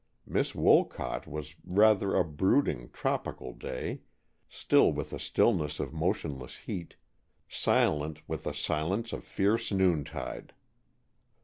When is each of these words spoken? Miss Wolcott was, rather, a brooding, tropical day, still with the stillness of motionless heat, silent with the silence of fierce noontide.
Miss 0.25 0.55
Wolcott 0.55 1.27
was, 1.27 1.53
rather, 1.63 2.15
a 2.15 2.25
brooding, 2.25 2.89
tropical 2.89 3.53
day, 3.53 4.01
still 4.49 4.91
with 4.91 5.11
the 5.11 5.19
stillness 5.19 5.79
of 5.79 5.93
motionless 5.93 6.57
heat, 6.57 6.95
silent 7.47 8.23
with 8.27 8.45
the 8.45 8.53
silence 8.53 9.13
of 9.13 9.23
fierce 9.23 9.71
noontide. 9.71 10.55